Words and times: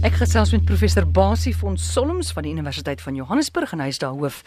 Ek 0.00 0.14
gesels 0.16 0.48
met 0.54 0.62
professor 0.64 1.04
Basie 1.04 1.50
von 1.52 1.74
Solms 1.76 2.30
van 2.32 2.46
die 2.46 2.52
Universiteit 2.54 3.02
van 3.04 3.18
Johannesburg 3.18 3.74
en 3.76 3.82
hy 3.84 3.90
is 3.92 3.98
daar 4.00 4.14
hoof 4.16 4.38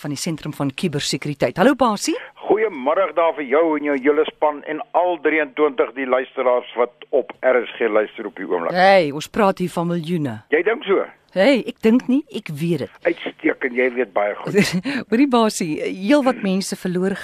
van 0.00 0.14
die 0.14 0.16
sentrum 0.16 0.54
van 0.56 0.70
kubersekuriteit. 0.72 1.58
Hallo 1.60 1.76
Basie. 1.76 2.14
Goeiemôre 2.46 3.10
daar 3.12 3.34
vir 3.36 3.44
jou 3.50 3.60
en 3.76 3.90
jou 3.90 3.96
hele 3.98 4.24
span 4.30 4.62
en 4.72 4.80
al 4.96 5.18
23 5.20 5.92
die 5.98 6.08
luisteraars 6.08 6.72
wat 6.80 7.04
op 7.10 7.34
RSG 7.44 7.92
luister 7.92 8.30
op 8.30 8.40
die 8.40 8.48
oomblik. 8.48 8.72
Hey, 8.72 9.10
ons 9.12 9.28
praat 9.28 9.60
hier 9.60 9.74
van 9.76 9.92
miljoene. 9.92 10.38
Jy 10.48 10.62
dink 10.64 10.88
so? 10.88 11.04
Hey, 11.32 11.62
ek 11.64 11.78
dink 11.80 12.10
nie, 12.12 12.18
ek 12.36 12.50
weet 12.60 12.82
dit. 12.82 12.96
Uitstekend, 13.08 13.78
jy 13.80 13.86
weet 13.94 14.10
baie 14.12 14.34
goed. 14.36 14.58
Hoorie 15.08 15.26
Basie, 15.32 15.78
heelwat 15.80 16.42
mense 16.44 16.76
verloor 16.76 17.14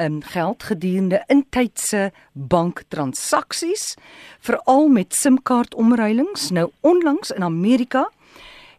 um, 0.00 0.22
geld 0.24 0.64
gedurende 0.64 1.18
intydse 1.28 2.06
banktransaksies, 2.32 3.98
veral 4.40 4.88
met 4.88 5.12
SIM-kaart 5.12 5.76
omruilings. 5.76 6.48
Nou 6.56 6.70
onlangs 6.80 7.34
in 7.36 7.44
Amerika 7.44 8.06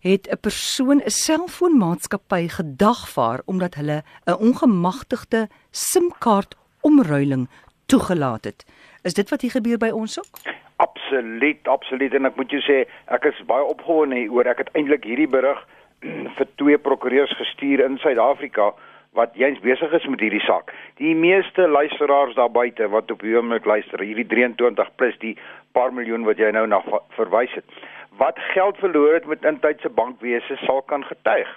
het 0.01 0.25
'n 0.25 0.41
persoon 0.41 0.97
'n 1.05 1.13
selfoonmaatskappy 1.13 2.49
gedagvaar 2.49 3.41
omdat 3.45 3.75
hulle 3.77 4.01
'n 4.25 4.33
ongemagtigde 4.33 5.49
SIM-kaart 5.69 6.55
omruiling 6.81 7.49
toegelaat 7.85 8.43
het. 8.43 8.65
Is 9.03 9.13
dit 9.13 9.29
wat 9.29 9.41
hier 9.41 9.51
gebeur 9.51 9.77
by 9.77 9.89
ons 9.89 10.17
ook? 10.19 10.41
Absoluut, 10.81 11.67
absoluut 11.67 12.13
en 12.17 12.25
ek 12.29 12.37
moet 12.39 12.53
jou 12.53 12.61
sê 12.65 12.77
ek 13.13 13.27
is 13.29 13.41
baie 13.49 13.65
opgewonde 13.69 14.23
oor 14.33 14.47
ek 14.49 14.63
het 14.63 14.71
eintlik 14.77 15.05
hierdie 15.05 15.29
berig 15.29 15.59
vir 16.37 16.47
twee 16.61 16.79
prokureurs 16.81 17.33
gestuur 17.37 17.83
in 17.85 17.99
Suid-Afrika 18.01 18.71
wat 19.19 19.35
jy's 19.35 19.59
besig 19.61 19.91
is 19.93 20.05
met 20.07 20.21
hierdie 20.23 20.43
saak. 20.45 20.71
Die 20.97 21.13
meeste 21.15 21.67
luisteraars 21.67 22.37
daar 22.37 22.51
buite 22.51 22.87
wat 22.93 23.11
op 23.11 23.21
hierdie 23.21 23.37
oomblik 23.41 23.67
luister, 23.67 23.99
hierdie 23.99 24.27
23 24.31 24.93
plus 24.95 25.17
die 25.23 25.35
paar 25.75 25.91
miljoen 25.93 26.25
wat 26.27 26.39
jy 26.39 26.51
nou 26.55 26.63
na 26.71 26.79
verwys 27.17 27.51
het. 27.57 27.81
Wat 28.19 28.39
geld 28.53 28.79
verloor 28.79 29.17
het 29.19 29.27
met 29.27 29.45
intydse 29.47 29.91
bankwese 29.97 30.57
sal 30.63 30.81
kan 30.87 31.03
getuig. 31.09 31.49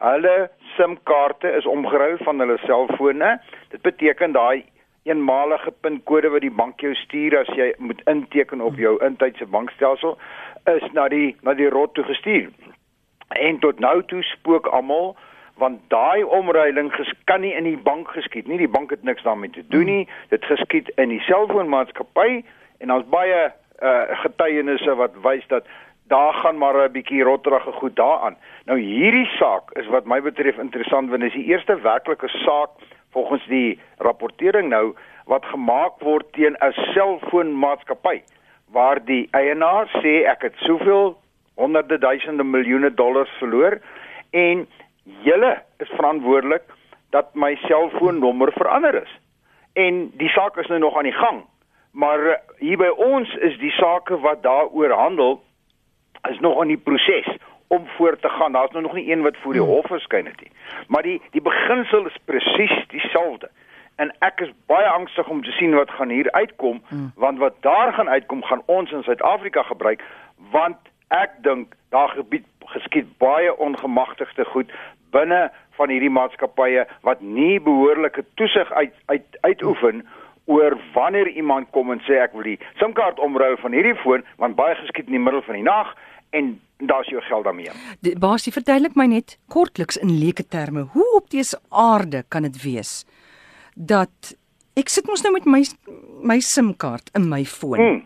Hulle 0.00 0.50
SIM-kaarte 0.76 1.50
is 1.56 1.68
omgeruil 1.68 2.20
van 2.24 2.40
hulle 2.40 2.60
selfone. 2.66 3.34
Dit 3.72 3.82
beteken 3.84 4.36
daai 4.36 4.64
eenmalige 5.02 5.72
pinkode 5.80 6.28
wat 6.28 6.44
die 6.44 6.52
bank 6.52 6.80
jou 6.80 6.94
stuur 6.94 7.38
as 7.38 7.48
jy 7.56 7.72
moet 7.78 8.02
inteken 8.10 8.60
op 8.60 8.76
jou 8.76 8.98
intydse 9.04 9.46
bankstelsel 9.46 10.18
is 10.74 10.84
na 10.92 11.08
die 11.08 11.36
na 11.42 11.54
die 11.54 11.68
rot 11.72 11.94
toe 11.94 12.04
gestuur. 12.04 12.50
En 13.28 13.58
tot 13.58 13.80
nou 13.80 14.02
toe 14.04 14.22
spook 14.22 14.66
almal 14.66 15.16
want 15.60 15.80
daai 15.92 16.24
omruiling 16.24 16.88
kan 17.24 17.40
nie 17.40 17.52
in 17.52 17.64
die 17.68 17.76
bank 17.76 18.08
geskied 18.16 18.46
nie. 18.48 18.58
Die 18.58 18.68
bank 18.68 18.90
het 18.90 19.02
niks 19.02 19.22
daarmee 19.22 19.50
te 19.50 19.64
doen 19.68 19.84
nie. 19.84 20.08
Dit 20.28 20.44
geskied 20.44 20.88
in 20.96 21.12
die 21.12 21.20
selfoonmaatskappy 21.28 22.42
en 22.80 22.92
ons 22.92 23.08
baie 23.12 23.40
uh, 23.48 24.02
getuienisse 24.24 24.94
wat 24.96 25.16
wys 25.24 25.44
dat 25.52 25.68
daar 26.10 26.34
gaan 26.34 26.58
maar 26.58 26.76
'n 26.84 26.92
bietjie 26.92 27.22
rotterige 27.22 27.72
goed 27.72 27.96
daaraan. 27.96 28.36
Nou 28.64 28.78
hierdie 28.78 29.28
saak 29.38 29.70
is 29.78 29.86
wat 29.86 30.04
my 30.04 30.20
betref 30.20 30.58
interessant 30.58 31.08
want 31.08 31.20
dit 31.20 31.30
is 31.30 31.36
die 31.36 31.52
eerste 31.52 31.80
werklike 31.80 32.28
saak 32.28 32.70
volgens 33.12 33.46
die 33.46 33.80
rapportering 33.98 34.68
nou 34.68 34.94
wat 35.26 35.44
gemaak 35.44 36.00
word 36.00 36.32
teen 36.32 36.56
'n 36.58 36.72
selfoonmaatskappy 36.92 38.22
waar 38.70 39.04
die 39.04 39.28
eienaar 39.30 39.86
sê 40.02 40.24
ek 40.26 40.42
het 40.42 40.56
soveel 40.56 41.16
honderde 41.54 41.98
duisende 41.98 42.44
miljoene 42.44 42.94
dollars 42.94 43.30
verloor 43.38 43.80
en 44.30 44.66
julle 45.04 45.62
is 45.78 45.88
verantwoordelik 45.88 46.62
dat 47.10 47.34
my 47.34 47.54
selfoonnommer 47.54 48.52
verander 48.52 49.02
is. 49.02 49.18
En 49.72 50.10
die 50.18 50.28
saak 50.28 50.56
is 50.56 50.66
nou 50.66 50.78
nog 50.78 50.96
aan 50.96 51.08
die 51.08 51.12
gang. 51.12 51.44
Maar 51.90 52.26
eh, 52.26 52.38
hier 52.58 52.78
by 52.78 52.90
ons 52.96 53.34
is 53.34 53.58
die 53.58 53.72
sake 53.74 54.18
wat 54.22 54.42
daaroor 54.42 54.90
handel 54.94 55.42
is 56.30 56.38
nog 56.38 56.62
in 56.62 56.68
die 56.68 56.82
proses 56.84 57.26
om 57.70 57.86
voort 57.96 58.22
te 58.22 58.28
gaan. 58.28 58.52
Daar's 58.52 58.70
nou 58.70 58.82
nog 58.82 58.94
nie 58.94 59.10
een 59.12 59.22
wat 59.22 59.36
voor 59.42 59.52
die 59.52 59.62
hmm. 59.62 59.70
hof 59.70 59.86
verskyn 59.86 60.26
het 60.26 60.40
nie. 60.40 60.52
Maar 60.88 61.02
die 61.02 61.22
die 61.30 61.42
beginsel 61.42 62.06
is 62.06 62.16
presies 62.24 62.86
dieselfde. 62.88 63.50
En 63.94 64.10
ek 64.18 64.40
is 64.40 64.52
baie 64.66 64.88
angstig 64.88 65.28
om 65.28 65.42
te 65.44 65.50
sien 65.50 65.74
wat 65.74 65.90
gaan 65.90 66.08
hier 66.08 66.30
uitkom, 66.30 66.82
hmm. 66.88 67.12
want 67.14 67.38
wat 67.38 67.54
daar 67.60 67.92
gaan 67.92 68.08
uitkom 68.08 68.42
gaan 68.42 68.62
ons 68.66 68.90
in 68.90 69.02
Suid-Afrika 69.02 69.62
gebruik, 69.62 70.02
want 70.50 70.76
ek 71.08 71.30
dink 71.42 71.74
daar 71.88 72.08
gebied 72.08 72.46
geskied 72.74 73.06
baie 73.18 73.56
ongemagtigde 73.58 74.44
goed 74.44 74.72
binne 75.10 75.50
van 75.78 75.90
hierdie 75.90 76.12
maatskappye 76.12 76.86
wat 77.06 77.20
nie 77.20 77.60
behoorlike 77.60 78.24
toesig 78.34 78.72
uit 78.72 78.94
uit 79.06 79.38
uitoefen 79.40 80.06
oor 80.44 80.78
wanneer 80.94 81.28
iemand 81.28 81.70
kom 81.70 81.90
en 81.94 82.02
sê 82.06 82.18
ek 82.22 82.34
wil 82.38 82.46
die 82.46 82.58
SIM-kaart 82.82 83.18
omruil 83.22 83.56
van 83.62 83.74
hierdie 83.76 83.96
foon 84.02 84.24
want 84.42 84.58
baie 84.58 84.74
geskied 84.82 85.10
in 85.10 85.18
die 85.18 85.24
middel 85.26 85.42
van 85.46 85.58
die 85.58 85.66
nag 85.66 85.94
en 86.38 86.54
daar's 86.80 87.08
jou 87.08 87.22
geld 87.22 87.44
daarmee. 87.44 87.70
Basie, 88.18 88.52
verduidelik 88.52 88.94
my 88.94 89.06
net 89.06 89.38
kortliks 89.48 89.96
in 89.96 90.18
leuke 90.18 90.46
terme, 90.48 90.86
hoe 90.92 91.06
op 91.16 91.30
dese 91.30 91.58
aarde 91.68 92.24
kan 92.28 92.42
dit 92.42 92.62
wees 92.62 93.04
dat 93.74 94.34
ek 94.76 94.88
sit 94.88 95.06
mos 95.06 95.22
nou 95.24 95.32
met 95.32 95.46
my 95.48 95.62
my 96.20 96.40
SIM-kaart 96.40 97.10
in 97.16 97.28
my 97.28 97.44
foon. 97.44 97.78
Hmm. 97.78 98.02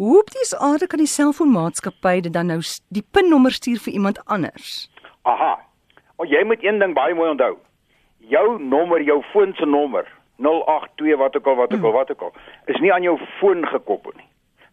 Hoe 0.00 0.20
op 0.20 0.30
dese 0.30 0.58
aarde 0.58 0.86
kan 0.86 0.98
die 1.02 1.10
selfoonmaatskappy 1.10 2.20
dit 2.20 2.32
dan 2.32 2.46
nou 2.46 2.60
die 2.88 3.02
PIN-nommer 3.02 3.52
stuur 3.52 3.80
vir 3.84 3.92
iemand 3.92 4.20
anders? 4.24 4.88
Aha. 5.22 5.58
O, 6.16 6.24
jy 6.24 6.44
moet 6.44 6.62
een 6.64 6.78
ding 6.78 6.94
baie 6.94 7.14
mooi 7.14 7.30
onthou. 7.30 7.56
Jou 8.30 8.62
nommer, 8.62 9.02
jou 9.02 9.22
foon 9.32 9.52
se 9.58 9.66
nommer 9.66 10.06
082 10.40 11.16
wat 11.20 11.36
ook 11.36 11.46
al 11.46 11.54
wat 11.54 11.74
ook 11.74 11.84
al 11.84 11.92
wat 11.92 12.10
ook 12.10 12.22
al 12.22 12.32
is 12.66 12.80
nie 12.80 12.92
aan 12.92 13.02
jou 13.02 13.18
foon 13.40 13.66
gekoppel 13.66 14.12
nie. 14.16 14.28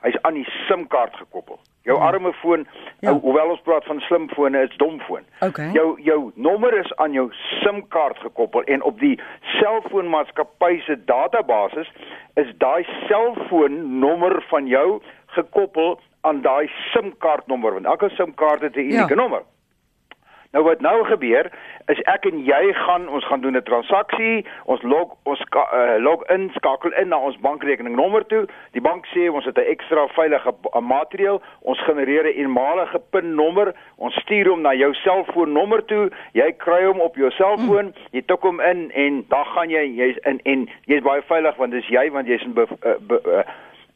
Hy's 0.06 0.16
aan 0.22 0.38
die 0.40 0.48
SIM-kaart 0.68 1.16
gekoppel. 1.16 1.60
Jou 1.88 1.96
hmm. 1.98 2.08
arme 2.08 2.34
foon, 2.42 2.66
ja. 3.00 3.14
hoewel 3.14 3.54
ons 3.56 3.64
praat 3.64 3.86
van 3.88 4.00
slimfone, 4.04 4.62
is 4.68 4.78
domfoon. 4.82 5.24
Okay. 5.40 5.70
Jou 5.72 5.96
jou 6.04 6.32
nommer 6.36 6.76
is 6.80 6.92
aan 6.96 7.16
jou 7.16 7.30
SIM-kaart 7.62 8.20
gekoppel 8.26 8.68
en 8.68 8.84
op 8.84 9.00
die 9.00 9.16
selfoonmaatskappy 9.58 10.82
se 10.86 10.98
database 11.06 11.88
is 12.36 12.52
daai 12.60 12.84
selfoonnommer 13.08 14.42
van 14.52 14.68
jou 14.68 15.00
gekoppel 15.38 15.96
aan 16.28 16.42
daai 16.42 16.68
SIM-kaartnommer 16.92 17.80
want 17.80 17.86
elke 17.86 18.10
SIM-kaart 18.20 18.62
het 18.62 18.76
'n 18.76 18.90
unieke 18.92 19.16
ja. 19.16 19.22
nommer. 19.22 19.48
Nou 20.52 20.64
wat 20.64 20.80
nou 20.82 21.04
gebeur 21.06 21.50
is 21.92 22.00
ek 22.08 22.26
en 22.30 22.40
jy 22.46 22.74
gaan 22.74 23.08
ons 23.10 23.26
gaan 23.28 23.42
doen 23.42 23.58
'n 23.58 23.64
transaksie, 23.64 24.46
ons 24.66 24.82
log 24.82 25.16
ons 25.24 25.42
uh, 25.56 25.96
log 26.00 26.24
in, 26.32 26.50
skakel 26.56 26.92
in 26.92 27.08
na 27.08 27.18
ons 27.18 27.38
bankrekeningnommer 27.38 28.26
toe. 28.26 28.46
Die 28.72 28.82
bank 28.82 29.06
sê 29.06 29.28
ons 29.32 29.46
het 29.46 29.58
'n 29.58 29.72
ekstra 29.74 30.08
veilige 30.08 30.54
materiaal, 30.80 31.42
ons 31.62 31.84
genereer 31.84 32.24
'n 32.24 32.38
eenmalige 32.40 33.02
PIN-nommer, 33.10 33.74
ons 33.96 34.16
stuur 34.16 34.48
hom 34.48 34.62
na 34.62 34.74
jou 34.74 34.94
selfoonnommer 34.94 35.86
toe. 35.86 36.10
Jy 36.32 36.52
kry 36.58 36.84
hom 36.86 37.00
op 37.00 37.16
jou 37.16 37.32
selfoon, 37.32 37.94
jy 38.12 38.22
tik 38.22 38.42
hom 38.42 38.60
in 38.60 38.92
en 38.92 39.26
dan 39.30 39.46
gaan 39.46 39.70
jy 39.70 39.86
jy's 39.96 40.18
in 40.18 40.40
en 40.44 40.70
jy's 40.86 41.04
baie 41.04 41.22
veilig 41.22 41.56
want 41.56 41.72
dis 41.72 41.88
jy 41.88 42.12
want 42.12 42.28
jy's 42.28 42.44
in 42.44 42.54
be, 42.54 42.68
uh, 42.86 42.96
be, 43.00 43.20
uh, 43.26 43.44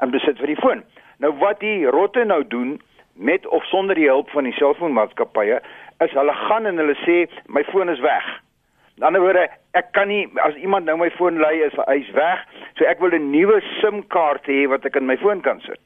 in 0.02 0.12
besit 0.12 0.38
vir 0.38 0.48
die 0.48 0.62
foon. 0.62 0.84
Nou 1.18 1.32
wat 1.38 1.60
die 1.60 1.86
rotte 1.86 2.24
nou 2.26 2.48
doen 2.48 2.82
met 3.22 3.48
of 3.48 3.64
sonder 3.64 3.96
die 3.96 4.10
hulp 4.10 4.30
van 4.30 4.48
die 4.50 4.56
selfoonmaatskappye 4.58 5.62
is 6.02 6.14
hulle 6.18 6.34
gaan 6.34 6.66
en 6.66 6.82
hulle 6.82 6.98
sê 7.06 7.18
my 7.46 7.64
foon 7.70 7.90
is 7.94 8.02
weg. 8.02 8.26
Aan 8.26 8.98
die 8.98 9.06
ander 9.08 9.22
woorde, 9.22 9.46
ek 9.78 9.92
kan 9.98 10.10
nie 10.10 10.26
as 10.46 10.58
iemand 10.62 10.90
nou 10.90 10.98
my 10.98 11.10
foon 11.18 11.40
lei 11.42 11.62
is 11.66 11.78
hy's 11.86 12.10
weg, 12.18 12.42
so 12.78 12.86
ek 12.90 13.00
wil 13.02 13.14
'n 13.14 13.32
nuwe 13.32 13.62
SIM-kaart 13.80 14.46
hê 14.50 14.68
wat 14.70 14.86
ek 14.86 14.98
in 14.98 15.06
my 15.06 15.18
foon 15.18 15.42
kan 15.42 15.62
sit. 15.62 15.82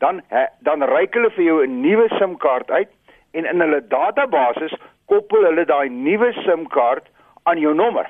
Dan 0.00 0.22
he, 0.28 0.46
dan 0.64 0.82
reik 0.82 1.14
hulle 1.14 1.30
vir 1.30 1.44
jou 1.44 1.62
'n 1.64 1.80
nuwe 1.82 2.08
SIM-kaart 2.18 2.70
uit 2.70 2.92
en 3.32 3.44
in 3.44 3.60
hulle 3.60 3.80
database 3.88 4.72
koppel 5.06 5.44
hulle 5.44 5.64
daai 5.64 5.88
nuwe 5.88 6.32
SIM-kaart 6.32 7.04
aan 7.44 7.58
jou 7.58 7.74
nommer. 7.74 8.08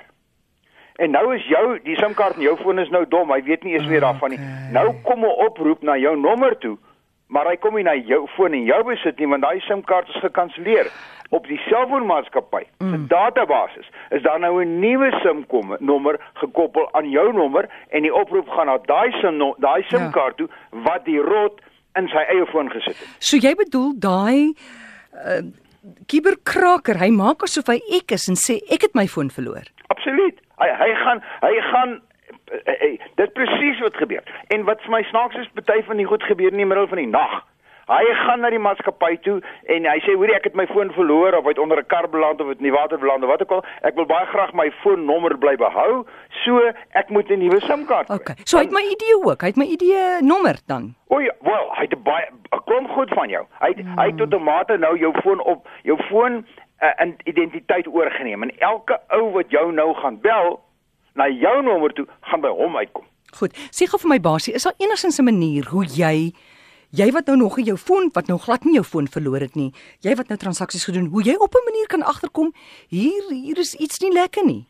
En 0.99 1.11
nou 1.11 1.35
is 1.35 1.47
jou 1.47 1.79
die 1.83 1.97
SIM-kaart 1.97 2.37
in 2.37 2.43
jou 2.43 2.57
foon 2.57 2.79
is 2.79 2.91
nou 2.91 3.05
dom, 3.07 3.31
hy 3.31 3.43
weet 3.43 3.65
nie 3.65 3.75
eens 3.75 3.87
meer 3.87 4.01
daarvan 4.01 4.31
nie. 4.31 4.41
Nou 4.73 4.95
kom 5.03 5.25
'n 5.25 5.39
oproep 5.47 5.83
na 5.83 5.97
jou 5.97 6.17
nommer 6.17 6.59
toe 6.59 6.79
maar 7.29 7.47
hy 7.51 7.57
kom 7.61 7.77
nie 7.77 7.85
na 7.85 7.95
jou 7.95 8.25
foon 8.37 8.57
en 8.57 8.65
jou 8.65 8.81
besit 8.89 9.19
nie 9.21 9.29
want 9.29 9.45
daai 9.45 9.61
SIM-kaart 9.67 10.09
is 10.09 10.21
gekanselleer 10.25 10.91
op 11.37 11.47
die 11.47 11.61
selfoonmaatskappy 11.67 12.65
se 12.65 12.85
mm. 12.85 13.07
database 13.13 13.85
is 14.17 14.23
daar 14.23 14.41
nou 14.41 14.65
'n 14.65 14.81
nuwe 14.81 15.11
SIM-kom 15.23 15.77
nommer 15.81 16.21
gekoppel 16.41 16.89
aan 16.93 17.11
jou 17.11 17.33
nommer 17.33 17.69
en 17.89 18.03
die 18.03 18.15
oproep 18.15 18.49
gaan 18.49 18.67
na 18.67 18.79
daai 18.87 19.13
SIM 19.21 19.39
daai 19.59 19.81
ja. 19.83 19.89
SIM-kaart 19.89 20.37
toe 20.37 20.49
wat 20.71 21.05
die 21.05 21.21
rot 21.21 21.61
in 21.99 22.09
sy 22.09 22.25
eie 22.33 22.47
foon 22.47 22.71
gesit 22.71 22.97
het. 22.97 23.09
So 23.19 23.37
jy 23.37 23.55
bedoel 23.59 23.93
daai 23.99 24.55
uh, 25.15 25.43
kiberkraker, 26.07 26.99
hy 26.99 27.11
maak 27.15 27.43
asof 27.43 27.71
hy 27.73 27.81
ek 28.01 28.13
is 28.17 28.29
en 28.29 28.37
sê 28.37 28.61
ek 28.73 28.89
het 28.89 28.95
my 28.95 29.07
foon 29.07 29.31
verloor. 29.31 29.67
Absoluut. 29.95 30.41
Hy 30.63 30.69
hy 30.83 30.91
gaan 31.05 31.23
hy 31.43 31.55
gaan 31.71 32.01
hey, 32.51 32.75
eh, 32.75 32.93
eh, 32.93 32.99
dit 33.15 33.33
presies 33.33 33.81
wat 33.81 33.97
gebeur. 33.97 34.23
En 34.49 34.65
wat 34.65 34.81
vir 34.81 34.91
my 34.91 35.03
snaaks 35.03 35.37
is, 35.37 35.49
party 35.55 35.83
van 35.83 35.97
die 35.97 36.07
goed 36.07 36.23
gebeur 36.23 36.53
in 36.53 36.63
die 36.63 36.67
middel 36.67 36.89
van 36.89 36.97
die 37.03 37.07
nag. 37.07 37.45
Hy 37.89 38.05
gaan 38.21 38.43
na 38.45 38.51
die 38.53 38.61
maatskappy 38.61 39.15
toe 39.25 39.39
en 39.73 39.87
hy 39.89 39.97
sê 40.05 40.13
hoorie 40.13 40.35
ek 40.37 40.51
het 40.51 40.57
my 40.59 40.67
foon 40.69 40.91
verloor 40.93 41.39
of 41.39 41.47
hy 41.47 41.55
het 41.55 41.61
onder 41.63 41.81
'n 41.81 41.89
kar 41.89 42.09
beland 42.13 42.41
of 42.41 42.49
het 42.49 42.59
in 42.61 42.69
die 42.69 42.75
water 42.75 42.99
beland 42.99 43.23
of 43.25 43.31
wat 43.31 43.43
ook 43.43 43.51
al. 43.51 43.65
Ek 43.81 43.95
wil 43.95 44.05
baie 44.05 44.27
graag 44.27 44.53
my 44.53 44.71
foonnommer 44.85 45.39
bly 45.39 45.57
behou. 45.57 46.05
So 46.45 46.61
ek 46.93 47.09
moet 47.09 47.31
'n 47.31 47.39
nuwe 47.39 47.61
SIM-kaart. 47.61 48.11
Okay. 48.11 48.35
So 48.45 48.59
hy 48.59 48.65
het 48.65 48.73
my 48.73 48.85
ID 48.85 49.05
ook. 49.25 49.41
Hy 49.41 49.47
het 49.47 49.57
my 49.57 49.65
ID 49.65 50.21
nommer 50.21 50.61
dan. 50.67 50.95
O 51.09 51.19
ja, 51.21 51.33
wel, 51.41 51.73
hy 51.77 51.87
het 51.89 52.03
baie 52.03 52.27
'n 52.29 52.61
klomp 52.65 52.91
goed 52.91 53.09
van 53.09 53.29
jou. 53.29 53.45
Hy 53.59 53.73
hmm. 53.73 53.99
hy 53.99 54.07
het 54.07 54.21
outomate 54.21 54.77
nou 54.77 54.99
jou 54.99 55.21
foon 55.23 55.41
op 55.41 55.67
jou 55.83 55.99
foon 56.03 56.45
uh, 56.81 56.89
in 56.97 57.17
identiteit 57.25 57.87
oorgeneem 57.87 58.43
en 58.43 58.59
elke 58.59 59.01
ou 59.09 59.33
wat 59.33 59.51
jou 59.51 59.73
nou 59.73 59.95
gaan 59.95 60.21
bel 60.21 60.61
na 61.19 61.29
jou 61.29 61.57
nommer 61.67 61.95
toe 61.95 62.07
gaan 62.31 62.45
by 62.45 62.53
hom 62.61 62.79
uitkom. 62.79 63.05
Goed. 63.39 63.57
Sê 63.75 63.89
gou 63.91 64.01
vir 64.01 64.15
my 64.15 64.21
basie, 64.25 64.55
is 64.55 64.65
daar 64.65 64.79
enigsins 64.79 65.19
'n 65.19 65.25
manier 65.25 65.69
hoe 65.69 65.85
jy 65.85 66.33
jy 66.91 67.11
wat 67.13 67.27
nou 67.27 67.37
nog 67.37 67.59
in 67.59 67.65
jou 67.65 67.77
foon 67.77 68.09
wat 68.15 68.29
nou 68.29 68.39
glad 68.39 68.65
nie 68.65 68.75
jou 68.75 68.85
foon 68.85 69.09
verloor 69.09 69.41
het 69.41 69.55
nie, 69.55 69.73
jy 70.01 70.15
wat 70.17 70.29
nou 70.29 70.39
transaksies 70.39 70.85
gedoen, 70.85 71.11
hoe 71.13 71.23
jy 71.23 71.35
op 71.35 71.53
'n 71.55 71.65
manier 71.65 71.87
kan 71.87 72.03
agterkom 72.03 72.53
hier 72.89 73.23
hier 73.29 73.59
is 73.59 73.75
iets 73.75 74.01
nie 74.01 74.13
lekker 74.13 74.45
nie 74.45 74.67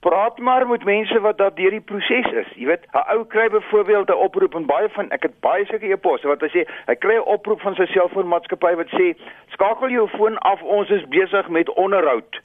praat 0.00 0.38
maar 0.38 0.66
met 0.66 0.84
mense 0.84 1.20
wat 1.20 1.38
daar 1.38 1.54
deur 1.54 1.70
die 1.70 1.80
proses 1.80 2.32
is. 2.32 2.50
Jy 2.54 2.66
weet, 2.66 2.84
'n 2.92 3.04
ou 3.14 3.24
kry 3.24 3.48
byvoorbeeld 3.48 4.08
'n 4.08 4.22
oproep 4.26 4.54
en 4.54 4.66
baie 4.66 4.88
van 4.88 5.10
ek 5.10 5.22
het 5.22 5.40
baie 5.40 5.64
sulke 5.66 5.92
e-posse 5.92 6.26
wat 6.26 6.40
hy 6.40 6.48
sê, 6.48 6.68
hy 6.86 6.94
kry 6.94 7.16
'n 7.16 7.32
oproep 7.34 7.60
van 7.60 7.74
sy 7.74 7.86
selfoonmaatskappy 7.86 8.74
wat 8.74 8.86
sê, 8.86 9.14
"Skakel 9.52 9.90
jou 9.90 10.08
foon 10.08 10.38
af, 10.38 10.62
ons 10.62 10.88
is 10.90 11.08
besig 11.08 11.48
met 11.48 11.74
onderhoud." 11.74 12.40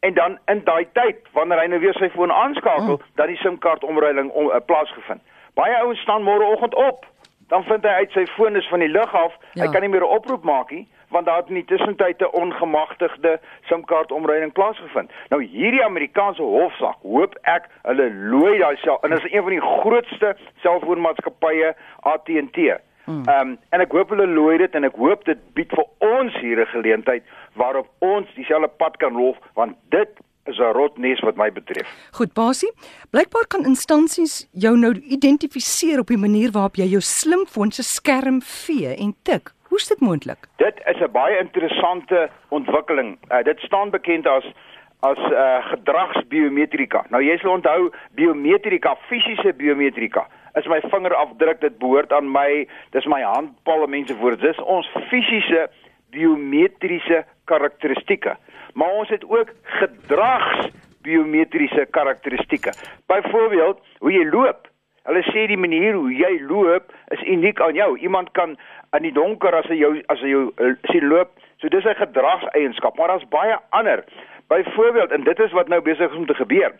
En 0.00 0.14
dan 0.14 0.38
in 0.46 0.60
daai 0.64 0.86
tyd, 0.92 1.16
wanneer 1.32 1.58
hy 1.58 1.66
nou 1.66 1.80
weer 1.80 1.94
sy 1.94 2.10
foon 2.10 2.32
aanskakel, 2.32 2.92
oh. 2.92 3.00
dat 3.14 3.26
die 3.26 3.36
SIM-kaart 3.36 3.84
omruiling 3.84 4.30
om, 4.30 4.50
uh, 4.50 4.60
plaasgevind. 4.66 5.22
Baie 5.54 5.76
ouens 5.76 6.00
staan 6.00 6.22
môreoggend 6.22 6.74
op, 6.74 7.06
dan 7.48 7.64
vind 7.64 7.84
hy 7.84 7.94
uit 8.02 8.12
sy 8.12 8.26
foon 8.26 8.56
is 8.56 8.68
van 8.68 8.84
die 8.84 8.92
lug 8.92 9.14
af, 9.14 9.34
ja. 9.52 9.64
hy 9.64 9.70
kan 9.72 9.80
nie 9.80 9.90
meer 9.90 10.04
'n 10.04 10.16
oproep 10.18 10.44
maak 10.44 10.70
nie 10.70 10.86
want 11.08 11.26
daar 11.26 11.36
het 11.36 11.48
in 11.48 11.54
die 11.54 11.64
tussentyd 11.64 12.20
'n 12.20 12.24
ongemagtigde 12.42 13.40
SIM-kaart 13.62 14.12
omruiling 14.12 14.52
plaasgevind. 14.52 15.10
Nou 15.28 15.44
hierdie 15.44 15.84
Amerikaanse 15.84 16.42
hofsaak, 16.42 16.96
hoop 17.02 17.38
ek 17.42 17.68
hulle 17.82 18.14
looi 18.14 18.58
daai 18.58 18.76
self 18.76 19.02
en 19.02 19.10
dit 19.10 19.24
is 19.24 19.32
een 19.32 19.42
van 19.42 19.50
die 19.50 19.60
grootste 19.60 20.36
selfoonmaatskappye 20.56 21.74
AT&T. 22.00 22.58
Hmm. 23.06 23.22
Ehm 23.28 23.48
um, 23.48 23.58
en 23.70 23.80
ek 23.80 23.92
hoop 23.92 24.10
hulle 24.10 24.26
looi 24.26 24.58
dit 24.58 24.74
en 24.74 24.84
ek 24.84 24.96
hoop 24.98 25.24
dit 25.24 25.42
bied 25.54 25.70
vir 25.70 25.84
ons 25.98 26.38
hier 26.42 26.60
'n 26.60 26.72
geleentheid 26.74 27.22
waarop 27.54 27.88
ons 27.98 28.26
dieselfde 28.34 28.68
pad 28.68 28.96
kan 28.96 29.14
loop 29.14 29.38
want 29.54 29.76
dit 29.90 30.10
is 30.46 30.58
'n 30.58 30.72
rotnes 30.72 31.20
wat 31.20 31.36
my 31.36 31.52
betref. 31.52 31.86
Goed, 32.12 32.32
Basie. 32.34 32.72
Blykbaar 33.10 33.46
kan 33.46 33.64
instansies 33.64 34.48
jou 34.52 34.76
nou 34.76 34.92
identifiseer 34.92 35.98
op 35.98 36.06
die 36.06 36.18
manier 36.26 36.50
waarop 36.50 36.76
jy 36.76 36.86
jou 36.86 37.00
slimfoon 37.00 37.70
se 37.70 37.82
skerm 37.82 38.40
vee 38.42 38.94
en 38.94 39.14
tik. 39.22 39.50
Hoe 39.68 39.78
is 39.78 39.88
dit 39.88 40.00
moontlik? 40.00 40.38
Dit 40.56 40.80
is 40.86 41.00
'n 41.00 41.12
baie 41.12 41.38
interessante 41.38 42.30
ontwikkeling. 42.48 43.18
Uh, 43.30 43.42
dit 43.42 43.58
staan 43.58 43.90
bekend 43.90 44.26
as 44.26 44.44
as 45.00 45.18
uh, 45.18 45.66
gedragsbiometrika. 45.70 47.04
Nou 47.10 47.22
jy 47.22 47.36
sal 47.38 47.50
onthou 47.50 47.90
biometrika, 48.14 48.96
fisiese 49.08 49.52
biometrika. 49.52 50.26
Is 50.56 50.66
my 50.66 50.80
vingerafdruk 50.80 51.60
dit 51.60 51.78
behoort 51.78 52.12
aan 52.12 52.32
my, 52.32 52.68
dis 52.96 53.06
my 53.06 53.22
handpalm 53.22 53.90
mense 53.90 54.16
voor. 54.16 54.36
Dis 54.40 54.58
ons 54.64 54.92
fisiese 55.10 55.68
biometriese 56.10 57.24
karakteristikke. 57.44 58.36
Maar 58.74 58.90
ons 59.02 59.08
het 59.08 59.24
ook 59.28 59.50
gedragsbiometriese 59.80 61.86
karakteristikke. 61.90 62.72
Byvoorbeeld, 63.06 63.78
hoe 63.98 64.12
jy 64.12 64.30
loop. 64.30 64.68
Hulle 65.06 65.22
sê 65.28 65.44
die 65.46 65.58
manier 65.60 65.94
hoe 65.94 66.10
jy 66.10 66.32
loop 66.48 66.90
is 67.14 67.22
uniek 67.22 67.60
aan 67.62 67.76
jou. 67.78 67.92
Iemand 68.02 68.32
kan 68.34 68.56
in 68.96 69.06
die 69.06 69.14
donker 69.14 69.54
as 69.54 69.68
hy 69.70 69.78
jou 69.78 69.92
as 70.12 70.22
hy 70.24 70.32
jou 70.32 70.48
uh, 70.50 70.72
sien 70.90 71.06
loop. 71.08 71.30
So 71.62 71.68
dis 71.68 71.84
'n 71.84 72.00
gedragseienskap, 72.00 72.96
maar 72.96 73.08
daar's 73.08 73.28
baie 73.28 73.56
ander. 73.70 74.04
Byvoorbeeld, 74.48 75.10
en 75.10 75.24
dit 75.24 75.38
is 75.38 75.52
wat 75.52 75.68
nou 75.68 75.80
besig 75.82 76.10
is 76.10 76.16
om 76.16 76.26
te 76.26 76.34
gebeur. 76.34 76.72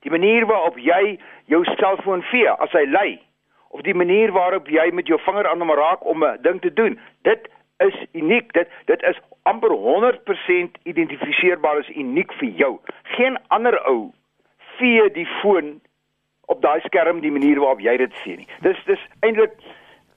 Die 0.00 0.10
manier 0.10 0.46
waarop 0.46 0.78
jy 0.78 1.18
jou 1.44 1.64
selfoon 1.64 2.22
vee 2.32 2.48
as 2.50 2.72
hy 2.72 2.84
lei 2.88 3.20
of 3.70 3.82
die 3.86 3.94
manier 3.94 4.32
waarop 4.32 4.68
jy 4.68 4.90
met 4.92 5.06
jou 5.06 5.18
vinger 5.26 5.46
aan 5.46 5.60
hom 5.62 5.70
raak 5.70 6.06
om 6.06 6.24
'n 6.24 6.38
ding 6.42 6.60
te 6.60 6.72
doen. 6.72 6.98
Dit 7.22 7.48
is 7.78 7.96
uniek. 8.12 8.52
Dit 8.52 8.68
dit 8.84 9.02
is 9.02 9.20
amper 9.42 9.70
100% 9.70 10.78
identifiseerbaar 10.82 11.78
is 11.78 11.96
uniek 11.96 12.32
vir 12.32 12.48
jou. 12.48 12.80
Geen 13.02 13.38
ander 13.48 13.86
ou 13.86 14.12
vee 14.78 15.10
die 15.10 15.26
foon 15.26 15.80
op 16.46 16.62
daai 16.62 16.80
skerm 16.80 17.20
die 17.20 17.32
manier 17.32 17.60
waarop 17.60 17.80
jy 17.80 17.96
dit 17.96 18.12
sien 18.24 18.36
nie. 18.36 18.48
Dis 18.60 18.84
dis 18.84 19.06
eintlik 19.20 19.52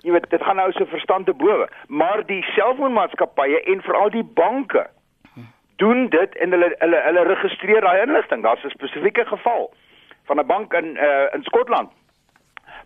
jy 0.04 0.12
weet 0.12 0.30
dit 0.30 0.44
gaan 0.44 0.60
nou 0.60 0.72
so 0.76 0.86
verstand 0.92 1.26
te 1.26 1.34
bowe, 1.34 1.68
maar 1.88 2.26
die 2.28 2.42
selfoonmaatskappye 2.56 3.62
en 3.72 3.82
veral 3.82 4.10
die 4.10 4.26
banke 4.36 4.88
doen 5.76 6.10
dit 6.10 6.38
en 6.38 6.52
hulle 6.52 6.76
hulle 6.78 7.02
hulle 7.08 7.24
registreer 7.24 7.82
daai 7.82 8.02
inligting. 8.02 8.44
Daar's 8.44 8.64
'n 8.64 8.70
spesifieke 8.70 9.26
geval 9.26 9.74
van 10.26 10.40
'n 10.40 10.46
bank 10.46 10.74
in 10.74 10.96
uh, 10.96 11.34
in 11.34 11.44
Skotland 11.44 11.92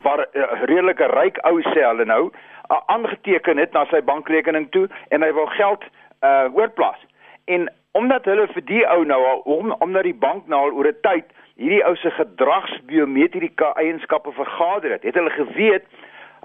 waar 0.02 0.20
'n 0.20 0.38
uh, 0.40 0.64
redelike 0.64 1.06
ryk 1.06 1.38
ou 1.46 1.62
sê 1.62 1.82
hulle 1.84 2.06
nou 2.06 2.30
uh, 2.72 2.78
aangeteken 2.86 3.58
het 3.58 3.72
na 3.72 3.86
sy 3.86 4.02
bankrekening 4.04 4.72
toe 4.72 4.88
en 5.08 5.22
hy 5.22 5.32
wou 5.32 5.48
geld 5.48 5.84
uh 6.24 6.50
oorplaas. 6.54 7.06
En 7.46 7.74
omdat 7.92 8.26
hulle 8.26 8.48
vir 8.48 8.66
die 8.66 8.86
ou 8.88 9.06
nou 9.06 9.26
al 9.26 9.38
om 9.38 9.72
omdat 9.72 10.04
die 10.04 10.16
bank 10.16 10.48
nou 10.48 10.62
al 10.62 10.76
oor 10.76 10.88
'n 10.88 11.02
tyd 11.02 11.26
hierdie 11.56 11.86
ou 11.86 11.96
se 11.96 12.12
gedragsbiometrika 12.12 13.74
eienskappe 13.74 14.32
vergader 14.32 14.92
het, 14.92 15.04
het 15.04 15.16
hulle 15.16 15.30
geweet 15.30 15.86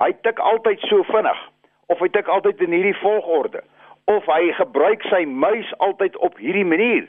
hy 0.00 0.12
tik 0.20 0.38
altyd 0.38 0.80
so 0.80 1.02
vinnig 1.02 1.40
of 1.86 1.98
hy 1.98 2.08
tik 2.08 2.28
altyd 2.28 2.60
in 2.60 2.72
hierdie 2.72 2.96
volgorde 3.00 3.62
of 4.04 4.26
hy 4.26 4.52
gebruik 4.52 5.02
sy 5.02 5.24
muis 5.24 5.68
altyd 5.78 6.16
op 6.16 6.36
hierdie 6.36 6.64
manier. 6.64 7.08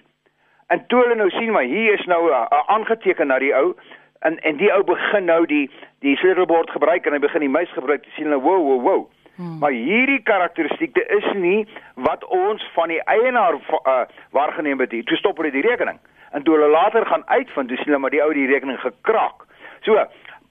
En 0.68 0.86
toe 0.88 1.02
hulle 1.02 1.16
nou 1.16 1.30
sien 1.30 1.52
maar 1.52 1.68
hier 1.70 1.94
is 1.94 2.06
nou 2.06 2.30
'n 2.30 2.34
uh, 2.34 2.46
uh, 2.52 2.64
aangeteken 2.66 3.28
na 3.28 3.40
die 3.40 3.56
ou 3.56 3.74
en 4.20 4.40
en 4.40 4.58
die 4.58 4.72
ou 4.74 4.84
begin 4.84 5.26
nou 5.26 5.46
die 5.46 5.72
die 6.00 6.16
sleutelbord 6.18 6.70
gebruik 6.70 7.06
en 7.06 7.14
hy 7.14 7.20
begin 7.20 7.40
die 7.40 7.56
muis 7.58 7.72
gebruik 7.72 8.04
te 8.04 8.10
sien 8.16 8.30
nou 8.30 8.42
wow 8.42 8.64
wow 8.64 8.82
wow. 8.82 9.10
Hmm. 9.36 9.58
Maar 9.60 9.72
hierdie 9.72 10.22
karakteristieke 10.22 11.06
is 11.06 11.34
nie 11.34 11.68
wat 11.96 12.26
ons 12.26 12.70
van 12.74 12.88
die 12.88 13.02
eienaar 13.04 13.54
uh, 13.54 14.02
waargeneem 14.32 14.80
het. 14.80 14.90
Toe 14.90 15.18
stop 15.18 15.38
hulle 15.38 15.52
die 15.52 15.66
rekening. 15.66 16.00
En 16.32 16.44
toe 16.44 16.54
hulle 16.54 16.70
later 16.70 17.06
gaan 17.06 17.24
uitvind, 17.26 17.70
dis 17.70 17.82
hulle 17.86 17.98
maar 17.98 18.14
die 18.14 18.22
ou 18.24 18.34
die 18.34 18.48
rekening 18.48 18.80
gekrak. 18.80 19.46
So, 19.82 19.98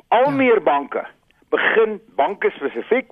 al 0.08 0.24
ja. 0.24 0.30
meer 0.30 0.62
banke 0.62 1.06
begin 1.50 2.00
banke 2.16 2.50
spesifiek 2.50 3.10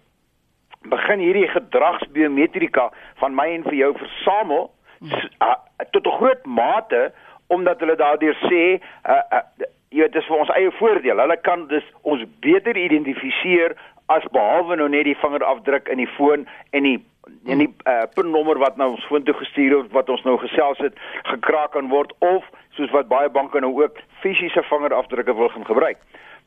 begin 0.88 1.18
hierdie 1.18 1.48
gedragsbiometrika 1.48 2.90
van 3.20 3.34
my 3.34 3.48
en 3.54 3.66
vir 3.68 3.74
jou 3.74 3.90
versamel 3.98 4.70
uh, 5.00 5.54
tot 5.90 6.06
'n 6.06 6.16
groot 6.16 6.46
mate 6.46 7.12
omdat 7.46 7.80
hulle 7.80 7.96
daardeur 7.96 8.36
sê 8.48 8.80
uh, 8.80 9.22
uh, 9.32 9.44
jy 9.90 10.00
weet 10.00 10.12
dis 10.12 10.26
vir 10.26 10.38
ons 10.38 10.52
eie 10.54 10.70
voordeel. 10.78 11.18
Hulle 11.18 11.36
kan 11.42 11.66
dus 11.66 11.84
ons 12.02 12.22
beter 12.40 12.76
identifiseer 12.76 13.74
as 14.06 14.26
behalwe 14.32 14.76
nou 14.76 14.88
net 14.88 15.04
die 15.04 15.18
vingerafdruk 15.18 15.88
in 15.88 15.98
die 16.02 16.12
foon 16.16 16.46
en 16.70 16.82
die 16.82 16.98
en 17.46 17.58
die 17.62 17.68
uh, 17.86 18.06
pinnommer 18.14 18.58
wat 18.58 18.76
nou 18.76 18.90
ons 18.90 19.04
foon 19.06 19.22
toe 19.22 19.34
gestuur 19.34 19.76
het 19.76 19.92
wat 19.92 20.08
ons 20.08 20.22
nou 20.26 20.36
gesels 20.38 20.78
het 20.78 20.96
gekraak 21.28 21.72
kan 21.72 21.88
word 21.88 22.12
of 22.18 22.46
soos 22.78 22.90
wat 22.90 23.08
baie 23.08 23.28
banke 23.28 23.60
nou 23.60 23.70
ook 23.82 24.00
fisiese 24.22 24.62
vingerafdrukke 24.62 25.34
wil 25.34 25.48
gaan 25.48 25.66
gebruik. 25.66 25.98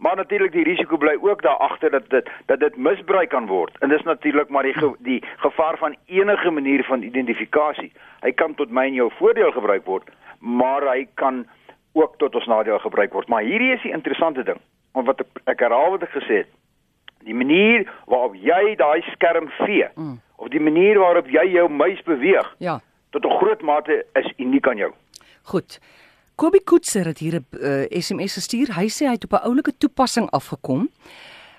Maar 0.03 0.15
natuurlik 0.15 0.51
die 0.51 0.63
risiko 0.63 0.97
bly 0.97 1.17
ook 1.21 1.41
daar 1.41 1.57
agter 1.57 1.91
dat 1.91 2.09
dit 2.09 2.29
dat 2.45 2.59
dit 2.59 2.75
misbruik 2.75 3.29
kan 3.29 3.45
word. 3.47 3.77
En 3.79 3.89
dis 3.89 4.01
natuurlik 4.03 4.49
maar 4.49 4.63
die 4.63 4.73
ge, 4.73 4.95
die 4.99 5.23
gevaar 5.37 5.77
van 5.77 5.95
enige 6.05 6.51
manier 6.51 6.83
van 6.83 7.01
identifikasie. 7.01 7.91
Hy 8.19 8.31
kan 8.31 8.55
tot 8.55 8.69
my 8.69 8.83
en 8.85 8.93
jou 8.93 9.11
voordeel 9.19 9.51
gebruik 9.51 9.85
word, 9.85 10.09
maar 10.39 10.83
hy 10.87 11.07
kan 11.13 11.45
ook 11.91 12.17
tot 12.17 12.35
ons 12.35 12.45
nadeel 12.45 12.79
gebruik 12.79 13.13
word. 13.13 13.27
Maar 13.27 13.47
hierdie 13.47 13.71
is 13.71 13.81
die 13.81 13.93
interessante 13.95 14.43
ding. 14.43 14.59
Want 14.91 15.07
wat 15.07 15.23
ek, 15.23 15.41
ek 15.55 15.63
herhaal 15.63 15.95
wat 15.95 16.03
ek 16.03 16.15
gesê 16.19 16.43
het. 16.43 16.51
Die 17.23 17.35
manier 17.35 17.87
waarop 18.05 18.35
jy 18.35 18.75
daai 18.75 19.01
skerm 19.13 19.47
vee 19.63 19.87
mm. 19.95 20.19
of 20.35 20.51
die 20.51 20.61
manier 20.61 20.99
waarop 20.99 21.31
jy 21.31 21.47
jou 21.55 21.69
muis 21.69 22.03
beweeg. 22.03 22.55
Ja. 22.59 22.81
Tot 23.15 23.25
'n 23.25 23.37
groot 23.39 23.61
mate 23.61 24.05
is 24.19 24.33
uniek 24.35 24.67
aan 24.67 24.77
jou. 24.77 24.91
Goed. 25.43 25.79
Kobie 26.35 26.63
Koetser 26.63 27.05
het 27.05 27.19
hier 27.19 27.39
'n 27.39 27.45
uh, 27.51 27.83
eh, 27.83 28.01
SMS 28.01 28.33
gestuur. 28.33 28.75
Hy 28.75 28.87
sê 28.89 29.05
hy 29.05 29.11
het 29.11 29.23
op 29.23 29.33
'n 29.33 29.45
oulike 29.45 29.73
toepassing 29.77 30.29
afgekom 30.29 30.89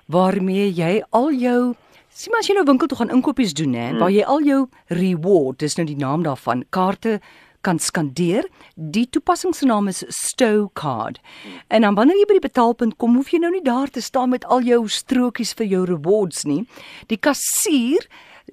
waarmee 0.07 0.73
jy 0.75 1.03
al 1.11 1.33
jou 1.33 1.75
sien 2.15 2.31
maar 2.31 2.41
as 2.41 2.47
jy 2.47 2.55
nou 2.55 2.65
winkel 2.65 2.87
toe 2.87 2.99
gaan 2.99 3.11
inkopies 3.11 3.55
doen 3.55 3.73
hè, 3.75 3.89
hmm. 3.89 3.99
waar 3.99 4.11
jy 4.11 4.25
al 4.25 4.43
jou 4.43 4.69
reward, 4.87 5.59
dis 5.59 5.75
nou 5.77 5.87
die 5.87 5.99
naam 5.99 6.23
daarvan, 6.23 6.65
kaarte 6.71 7.21
kan 7.65 7.79
skandeer. 7.79 8.47
Die 8.75 9.07
toepassing 9.11 9.55
se 9.57 9.67
naam 9.67 9.89
is 9.89 10.05
Stow 10.09 10.69
Card. 10.73 11.21
En 11.69 11.81
dan 11.87 11.95
wanneer 11.95 12.19
jy 12.21 12.27
by 12.29 12.37
die 12.39 12.49
betaalpunt 12.49 12.97
kom, 13.01 13.17
hoef 13.17 13.33
jy 13.33 13.41
nou 13.43 13.51
nie 13.51 13.65
daar 13.65 13.91
te 13.91 14.03
staan 14.05 14.35
met 14.35 14.45
al 14.45 14.61
jou 14.63 14.83
strokies 14.89 15.55
vir 15.57 15.67
jou 15.67 15.85
rewards 15.89 16.45
nie. 16.45 16.67
Die 17.09 17.17
kassier 17.17 18.05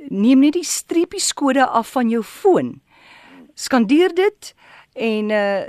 neem 0.08 0.40
net 0.40 0.56
die 0.56 0.66
streepies 0.66 1.34
kode 1.36 1.68
af 1.68 1.92
van 1.92 2.10
jou 2.10 2.24
foon. 2.24 2.80
Skandeer 3.60 4.16
dit 4.16 4.54
en 4.96 5.32
uh 5.32 5.68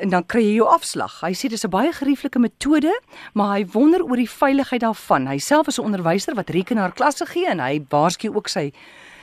en 0.00 0.08
dan 0.10 0.26
kry 0.26 0.40
jy 0.42 0.54
jou 0.56 0.68
afslag. 0.68 1.20
Hy 1.20 1.32
sê 1.32 1.48
dis 1.48 1.64
'n 1.64 1.70
baie 1.70 1.92
gerieflike 1.92 2.38
metode, 2.38 2.92
maar 3.34 3.56
hy 3.58 3.64
wonder 3.72 4.02
oor 4.02 4.16
die 4.16 4.28
veiligheid 4.30 4.80
daarvan. 4.82 5.26
Hy 5.26 5.38
self 5.38 5.66
is 5.68 5.78
'n 5.78 5.84
onderwyser 5.84 6.34
wat 6.34 6.50
rekenaarklasse 6.50 7.26
gee 7.26 7.46
en 7.48 7.58
hy 7.60 7.80
waarsku 7.90 8.28
ook 8.34 8.48
sy 8.48 8.72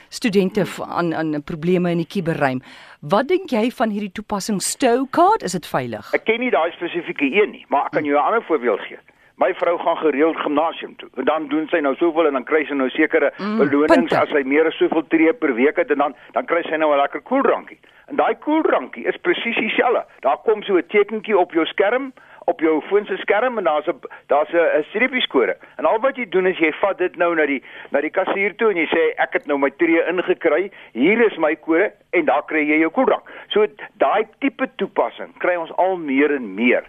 studente 0.09 0.65
aan 0.87 1.13
aan 1.15 1.43
probleme 1.43 1.91
in 1.91 1.97
die 1.97 2.07
kuberruim. 2.07 2.61
Wat 3.01 3.27
dink 3.27 3.49
jy 3.49 3.69
van 3.71 3.89
hierdie 3.89 4.11
toepassing 4.11 4.61
Stowcard? 4.61 5.43
Is 5.43 5.51
dit 5.51 5.65
veilig? 5.67 6.13
Ek 6.13 6.23
ken 6.25 6.39
nie 6.39 6.49
daai 6.51 6.71
spesifieke 6.71 7.25
een 7.25 7.51
nie, 7.51 7.65
maar 7.69 7.85
ek 7.85 7.91
kan 7.91 8.03
jou 8.05 8.17
'n 8.17 8.23
ander 8.25 8.43
voorbeeld 8.43 8.79
gee. 8.87 8.97
My 9.37 9.53
vrou 9.53 9.77
gaan 9.77 9.97
gereeld 9.97 10.35
gimnasium 10.37 10.95
toe. 10.97 11.09
En 11.17 11.25
dan 11.25 11.47
doen 11.47 11.67
sy 11.69 11.79
nou 11.79 11.95
soveel 11.95 12.27
en 12.27 12.33
dan 12.33 12.43
kry 12.43 12.65
sy 12.65 12.73
nou 12.73 12.89
sekere 12.89 13.31
Mm, 13.37 13.57
belonings 13.57 13.95
punte. 13.95 14.17
as 14.21 14.29
sy 14.29 14.43
meer 14.43 14.65
as 14.67 14.75
soveel 14.77 15.07
tree 15.07 15.33
per 15.33 15.53
week 15.55 15.75
het 15.77 15.91
en 15.91 15.97
dan 15.97 16.15
dan 16.33 16.45
kry 16.45 16.61
sy 16.63 16.75
nou 16.75 16.91
'n 16.93 16.97
lekker 16.97 17.21
koeldrankie. 17.21 17.79
En 18.09 18.15
daai 18.15 18.35
koeldrankie 18.41 19.05
is 19.05 19.17
presies 19.21 19.55
dieselfde. 19.55 20.05
Daar 20.25 20.37
kom 20.43 20.63
so 20.63 20.77
'n 20.77 20.87
tekentjie 20.87 21.37
op 21.37 21.51
jou 21.53 21.65
skerm 21.65 22.13
op 22.49 22.59
jou 22.59 22.81
foon 22.89 23.05
se 23.05 23.17
skerm 23.17 23.57
en 23.57 23.63
daar's 23.63 23.87
'n 23.87 23.99
daar's 24.27 24.51
'n 24.53 24.69
'n 24.77 24.83
streepie 24.83 25.21
skode. 25.21 25.57
En 25.77 25.85
al 25.85 25.99
wat 25.99 26.15
jy 26.15 26.25
doen 26.29 26.45
is 26.45 26.57
jy 26.57 26.71
vat 26.81 26.97
dit 26.97 27.15
nou 27.15 27.35
na 27.35 27.45
die 27.45 27.63
na 27.91 28.01
die 28.01 28.09
kassier 28.09 28.55
toe 28.55 28.69
en 28.69 28.77
jy 28.77 28.87
sê 28.87 29.03
ek 29.17 29.33
het 29.33 29.45
nou 29.45 29.57
my 29.57 29.69
tree 29.69 30.01
ingekry. 30.07 30.71
Hier 30.93 31.25
is 31.31 31.37
my 31.37 31.55
kode 31.55 31.91
en 32.09 32.25
daar 32.25 32.45
kry 32.45 32.63
jy 32.65 32.79
jou 32.79 32.89
koeldrank. 32.89 33.23
So 33.47 33.67
daai 33.97 34.27
tipe 34.39 34.67
toepassing 34.75 35.37
kry 35.37 35.55
ons 35.55 35.71
al 35.71 35.97
meer 35.97 36.35
en 36.35 36.53
meer. 36.53 36.83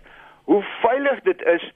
Hoe 0.44 0.64
veilig 0.82 1.20
dit 1.22 1.42
is 1.42 1.72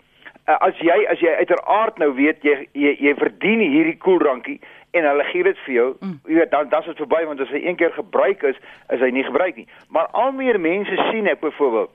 uh, 0.49 0.57
as 0.61 0.79
jy 0.79 0.97
as 1.11 1.21
jy 1.21 1.35
uiteraard 1.41 1.99
nou 1.99 2.13
weet 2.15 2.43
jy 2.47 2.57
jy, 2.73 2.97
jy 3.01 3.15
verdien 3.19 3.61
hierdie 3.61 3.99
koeldrankie 3.99 4.61
en 4.95 5.07
hulle 5.09 5.27
gee 5.33 5.43
dit 5.43 5.61
vir 5.67 5.75
jou. 5.75 5.89
Mm. 6.01 6.19
Jy 6.31 6.41
weet 6.41 6.51
dan 6.55 6.69
dan 6.73 6.85
is 6.85 6.93
dit 6.93 7.03
verby 7.03 7.23
want 7.27 7.41
as 7.41 7.53
hy 7.55 7.63
een 7.65 7.79
keer 7.81 7.95
gebruik 7.97 8.43
is, 8.51 8.59
is 8.95 9.03
hy 9.03 9.11
nie 9.11 9.27
gebruik 9.27 9.57
nie. 9.57 9.69
Maar 9.89 10.11
al 10.13 10.33
meer 10.33 10.61
mense 10.61 10.99
sien 11.11 11.31
ek 11.31 11.43
byvoorbeeld 11.43 11.95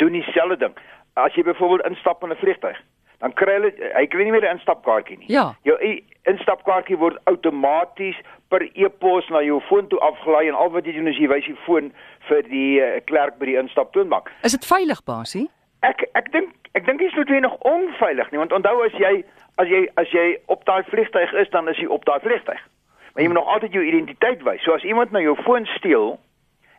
doen 0.00 0.18
dieselfde 0.18 0.58
ding. 0.66 0.74
As 1.20 1.34
jy 1.36 1.44
byvoorbeeld 1.48 1.88
instap 1.88 2.22
in 2.22 2.32
'n 2.32 2.40
vliegtuig, 2.42 2.78
dan 3.22 3.32
kry 3.38 3.54
hulle 3.58 3.72
hy 3.94 4.06
kry 4.06 4.24
nie 4.24 4.34
meer 4.34 4.44
'n 4.48 4.58
instapkaartjie 4.58 5.18
nie. 5.18 5.30
Ja. 5.32 5.54
Jou 5.62 5.78
instapkaartjie 6.30 6.98
word 6.98 7.18
outomaties 7.24 8.18
per 8.48 8.68
e-pos 8.74 9.28
na 9.28 9.42
jou 9.42 9.60
foon 9.60 9.88
toe 9.88 9.98
afgelaai 10.00 10.48
en 10.48 10.54
al 10.54 10.70
wat 10.70 10.84
jy 10.84 10.92
doen 10.92 11.08
is 11.08 11.18
jy 11.18 11.28
wys 11.28 11.46
die 11.48 11.58
foon 11.64 11.92
vir 12.28 12.42
die 12.42 12.80
uh, 12.80 13.00
klerk 13.04 13.38
by 13.38 13.46
die 13.46 13.58
instaptoonbank. 13.58 14.30
Is 14.42 14.52
dit 14.52 14.66
veilig, 14.66 15.04
Basie? 15.04 15.48
Ek 15.82 16.04
ek 16.14 16.32
dink 16.32 16.70
ek 16.78 16.86
dink 16.86 16.98
dit 17.02 17.08
is 17.10 17.16
noodwendig 17.18 17.54
onveilig 17.68 18.30
nie 18.30 18.40
want 18.40 18.52
onthou 18.56 18.84
as 18.86 18.94
jy 19.00 19.24
as 19.60 19.68
jy 19.68 19.86
as 20.00 20.10
jy 20.14 20.26
op 20.54 20.64
daai 20.68 20.82
vliegtuig 20.88 21.32
is 21.42 21.50
dan 21.50 21.68
is 21.68 21.80
jy 21.80 21.88
op 21.90 22.04
daai 22.08 22.20
vliegtuig. 22.24 22.60
Maar 23.12 23.22
jy 23.22 23.28
moet 23.28 23.38
nog 23.38 23.54
altyd 23.54 23.72
jou 23.72 23.84
identiteit 23.84 24.42
wys. 24.42 24.62
So 24.64 24.72
as 24.72 24.86
iemand 24.88 25.10
nou 25.10 25.22
jou 25.22 25.36
foon 25.42 25.66
steel 25.76 26.14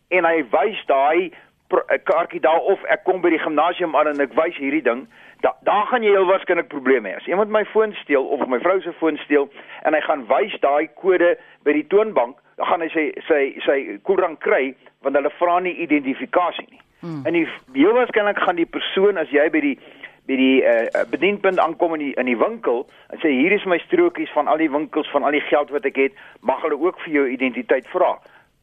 en 0.09 0.25
hy 0.25 0.45
wys 0.53 0.79
daai 0.89 1.29
eh, 1.29 1.99
kaartjie 2.03 2.41
daar 2.41 2.63
of 2.73 2.81
ek 2.95 3.03
kom 3.03 3.21
by 3.21 3.33
die 3.33 3.41
gimnasium 3.43 3.95
aan 3.95 4.13
en 4.13 4.23
ek 4.23 4.33
wys 4.39 4.57
hierdie 4.57 4.83
ding, 4.85 5.05
da, 5.45 5.51
daar 5.67 5.85
gaan 5.91 6.05
jy 6.05 6.13
heel 6.15 6.29
waarskynlik 6.29 6.71
probleme 6.71 7.11
hê. 7.11 7.19
As 7.19 7.27
iemand 7.29 7.53
my 7.53 7.65
foon 7.73 7.93
steel 8.01 8.25
of 8.25 8.47
my 8.47 8.59
vrou 8.63 8.79
se 8.81 8.93
foon 9.01 9.19
steel 9.25 9.49
en 9.83 9.93
hy 9.93 10.01
gaan 10.07 10.25
wys 10.31 10.55
daai 10.63 10.87
kode 11.01 11.35
by 11.67 11.75
die 11.77 11.85
toonbank, 11.93 12.39
dan 12.57 12.69
gaan 12.71 12.85
hy 12.85 12.89
sy 12.93 13.05
sy 13.27 13.41
sy 13.67 13.77
koeldrank 14.07 14.41
kry 14.45 14.71
want 15.05 15.19
hulle 15.19 15.33
vra 15.37 15.59
nie 15.61 15.75
identifikasie 15.85 16.65
nie. 16.69 16.81
Hmm. 17.03 17.25
En 17.27 17.35
die 17.35 17.47
heel 17.75 17.93
waarskynlik 17.93 18.39
gaan 18.39 18.55
die 18.55 18.69
persoon 18.69 19.17
as 19.19 19.31
jy 19.35 19.49
by 19.51 19.59
die 19.59 19.77
by 20.23 20.35
die 20.39 20.61
uh, 20.63 21.01
bedienpunt 21.11 21.59
aankom 21.59 21.97
in 21.97 22.05
die 22.05 22.13
in 22.21 22.29
die 22.31 22.37
winkel 22.39 22.85
en 23.11 23.19
sê 23.19 23.31
hier 23.35 23.51
is 23.51 23.65
my 23.67 23.75
strokies 23.83 24.31
van 24.31 24.47
al 24.47 24.61
die 24.61 24.71
winkels 24.71 25.09
van 25.11 25.27
al 25.27 25.35
die 25.35 25.43
geld 25.49 25.73
wat 25.75 25.83
ek 25.89 25.99
het, 25.99 26.21
mag 26.39 26.63
hulle 26.63 26.79
ook 26.79 27.01
vir 27.03 27.17
jou 27.17 27.25
identiteit 27.27 27.89
vra. 27.91 28.13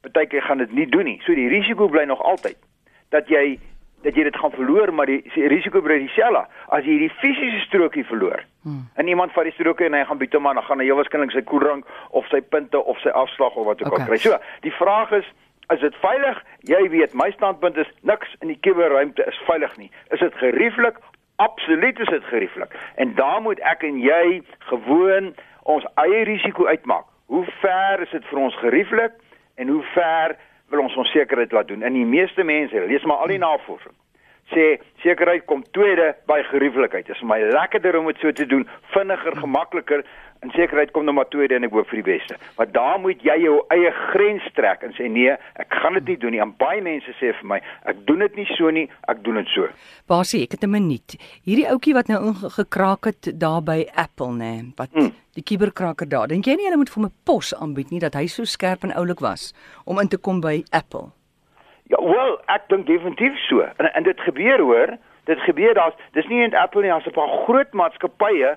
Partykeer 0.00 0.46
gaan 0.48 0.64
dit 0.64 0.72
nie 0.72 0.86
doen 0.88 1.04
nie. 1.04 1.18
So 1.26 1.36
die 1.36 1.50
risiko 1.52 1.90
bly 1.92 2.06
nog 2.08 2.22
altyd 2.24 2.56
dat 3.12 3.28
jy 3.28 3.58
dat 4.00 4.16
jy 4.16 4.24
dit 4.24 4.36
gaan 4.40 4.56
verloor, 4.56 4.88
maar 4.96 5.10
die, 5.10 5.18
die 5.34 5.44
risiko 5.52 5.82
bly 5.84 5.98
dieselfde. 6.00 6.46
As 6.72 6.86
jy 6.86 6.94
hierdie 6.96 7.12
fisiese 7.20 7.60
strokie 7.66 8.06
verloor 8.08 8.40
hmm. 8.64 8.86
en 8.96 9.12
iemand 9.12 9.36
vat 9.36 9.44
die 9.44 9.52
strokie 9.58 9.90
en 9.90 9.98
hy 9.98 10.06
gaan 10.08 10.24
hom 10.32 10.48
aan, 10.48 10.62
dan 10.62 10.68
gaan 10.70 10.80
hy 10.80 10.88
heel 10.88 10.96
waarskynlik 10.96 11.36
sy 11.36 11.44
koeldrank 11.44 11.84
of 12.16 12.24
sy 12.32 12.40
punte 12.40 12.80
of 12.80 12.96
sy 13.04 13.12
afslag 13.12 13.60
of 13.60 13.68
wat 13.68 13.84
ook 13.84 13.92
Okay. 13.92 14.00
al 14.00 14.08
kry. 14.08 14.20
So, 14.24 14.40
die 14.64 14.72
vraag 14.80 15.12
is 15.20 15.28
Is 15.70 15.80
dit 15.80 15.94
veilig? 16.02 16.42
Jy 16.66 16.80
weet, 16.90 17.12
my 17.14 17.30
standpunt 17.30 17.76
is 17.76 17.90
niks 18.02 18.34
in 18.42 18.50
die 18.50 18.58
kuberruimte 18.60 19.24
is 19.30 19.38
veilig 19.46 19.76
nie. 19.78 19.90
Is 20.10 20.18
dit 20.18 20.34
gerieflik? 20.34 20.98
Absoluut 21.36 21.98
is 21.98 22.10
dit 22.10 22.24
gerieflik. 22.24 22.74
En 22.94 23.14
daar 23.14 23.40
moet 23.42 23.60
ek 23.60 23.84
en 23.86 24.00
jy 24.02 24.42
gewoon 24.72 25.30
ons 25.62 25.86
eie 26.02 26.24
risiko 26.26 26.66
uitmaak. 26.66 27.06
Hoe 27.30 27.44
ver 27.60 28.02
is 28.02 28.10
dit 28.10 28.26
vir 28.32 28.38
ons 28.38 28.56
gerieflik 28.58 29.14
en 29.54 29.68
hoe 29.68 29.82
ver 29.94 30.36
wil 30.68 30.82
ons 30.82 30.96
ons 30.96 31.12
sekerheid 31.14 31.52
laat 31.52 31.70
doen? 31.70 31.86
En 31.86 31.94
die 31.94 32.06
meeste 32.06 32.42
mense, 32.44 32.86
lees 32.90 33.06
maar 33.06 33.22
al 33.22 33.30
die 33.30 33.38
navorsing, 33.38 33.94
sê 34.54 34.80
sekerheid 35.02 35.46
kom 35.46 35.62
tweede 35.72 36.14
by 36.26 36.42
gerieflikheid. 36.50 37.06
Dit 37.06 37.16
is 37.16 37.22
my 37.22 37.38
lekkerder 37.40 37.98
om 37.98 38.06
dit 38.06 38.18
so 38.20 38.32
te 38.32 38.46
doen, 38.46 38.66
vinniger, 38.94 39.36
gemakliker 39.36 40.04
en 40.42 40.50
sekerheid 40.50 40.90
kom 40.92 41.04
nog 41.04 41.14
maar 41.14 41.28
tweede 41.28 41.54
en 41.54 41.64
ek 41.64 41.70
hoop 41.72 41.88
vir 41.88 42.02
die 42.02 42.12
beste. 42.18 42.36
Maar 42.56 42.70
daar 42.72 42.98
moet 43.00 43.20
jy 43.22 43.36
jou 43.42 43.58
eie 43.70 43.90
grens 44.12 44.42
trek 44.56 44.82
en 44.82 44.92
sê 44.96 45.08
nee, 45.10 45.30
ek 45.54 45.68
gaan 45.82 45.94
dit 45.94 46.06
nie 46.08 46.16
doen 46.16 46.30
nie. 46.32 46.40
En 46.40 46.54
baie 46.56 46.80
mense 46.82 47.12
sê 47.20 47.32
vir 47.40 47.44
my, 47.46 47.60
ek 47.84 48.06
doen 48.06 48.18
dit 48.18 48.36
nie 48.36 48.46
so 48.56 48.70
nie, 48.70 48.86
ek 49.08 49.22
doen 49.24 49.34
dit 49.34 49.46
so. 49.54 49.68
Basie, 50.08 50.42
ek 50.44 50.52
het 50.52 50.64
'n 50.64 50.70
minuut. 50.70 51.16
Hierdie 51.44 51.68
ouetjie 51.68 51.94
wat 51.94 52.08
nou 52.08 52.20
ingekraak 52.32 53.04
het 53.04 53.38
daar 53.38 53.62
by 53.62 53.86
Apple, 53.94 54.32
nê, 54.32 54.72
wat 54.76 54.88
Hmm. 54.94 55.12
die 55.34 55.42
kuberkraker 55.42 56.08
daar. 56.08 56.26
Dink 56.28 56.44
jy 56.46 56.56
nie 56.56 56.64
hulle 56.64 56.76
moet 56.76 56.90
vir 56.90 57.04
'n 57.04 57.12
pos 57.24 57.54
aanbied 57.54 57.90
nie 57.90 58.00
dat 58.00 58.14
hy 58.14 58.26
so 58.26 58.44
skerp 58.44 58.82
en 58.84 58.92
oulik 58.96 59.20
was 59.20 59.52
om 59.84 59.98
in 60.00 60.08
te 60.08 60.16
kom 60.16 60.40
by 60.40 60.64
Apple? 60.72 61.12
Ja, 61.90 61.98
wel, 61.98 62.36
ek 62.46 62.68
dink 62.70 62.86
definitief 62.86 63.38
so. 63.48 63.64
En 63.76 63.92
en 63.92 64.02
dit 64.06 64.20
gebeur 64.20 64.60
hoor, 64.60 64.96
dit 65.24 65.40
gebeur 65.40 65.74
daar's 65.74 65.94
dis 66.14 66.26
nie 66.30 66.38
net 66.38 66.54
Apple 66.54 66.84
nie, 66.84 66.90
daar's 66.90 67.06
'n 67.06 67.16
paar 67.18 67.32
groot 67.46 67.72
maatskappye 67.72 68.50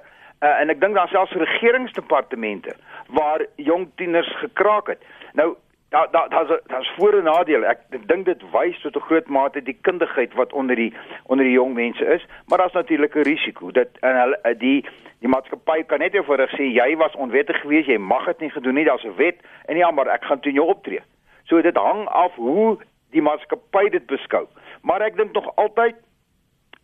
uh, 0.44 0.60
en 0.62 0.70
ek 0.70 0.82
dink 0.82 0.94
daar 0.94 1.08
selfs 1.08 1.32
regeringsdepartemente 1.32 2.76
waar 3.08 3.46
jong 3.56 3.90
tieners 3.96 4.30
gekraak 4.38 4.88
het. 4.88 5.02
Nou 5.34 5.56
daar 5.90 6.08
daar 6.12 6.30
daar's 6.30 6.62
daar's 6.66 6.92
voor 6.98 7.14
en 7.14 7.24
nadele. 7.24 7.66
Ek 7.66 8.08
dink 8.08 8.26
dit 8.26 8.42
wys 8.52 8.82
tot 8.82 8.96
'n 8.96 9.08
groot 9.10 9.28
mate 9.28 9.64
die 9.64 9.78
kundigheid 9.82 10.34
wat 10.34 10.54
onder 10.54 10.76
die 10.76 10.94
onder 11.26 11.46
die 11.46 11.58
jong 11.58 11.74
mense 11.74 12.06
is, 12.06 12.26
maar 12.46 12.58
daar's 12.58 12.74
natuurlik 12.74 13.16
'n 13.16 13.30
risiko. 13.34 13.72
Dit 13.72 13.90
en 14.00 14.20
hulle 14.20 14.40
eh, 14.42 14.60
die 14.60 14.86
die 15.20 15.30
maatskappy 15.30 15.84
kan 15.84 16.00
net 16.00 16.14
eenvoudig 16.14 16.52
sê 16.52 16.64
jy 16.64 16.96
was 16.98 17.16
onwettig 17.16 17.62
geweest, 17.62 17.88
jy 17.88 17.98
mag 17.98 18.26
dit 18.26 18.40
nie 18.40 18.50
gedoen 18.50 18.74
nie, 18.74 18.86
daar's 18.86 19.06
'n 19.06 19.16
wet 19.16 19.38
en 19.66 19.78
ja, 19.78 19.92
maar 19.92 20.08
ek 20.08 20.24
gaan 20.24 20.40
teen 20.40 20.54
jou 20.54 20.68
optree. 20.68 21.02
So 21.44 21.62
dit 21.62 21.76
hang 21.76 22.08
af 22.08 22.36
hoe 22.36 22.78
die 23.14 23.22
maatskappy 23.22 23.90
dit 23.94 24.06
beskou. 24.10 24.48
Maar 24.82 25.02
ek 25.08 25.18
dink 25.18 25.34
nog 25.38 25.48
altyd 25.56 25.96